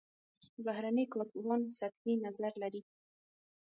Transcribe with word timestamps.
بهرني 0.65 1.05
کارپوهان 1.13 1.61
سطحي 1.79 2.13
نظر 2.25 2.51
لري. 2.63 2.81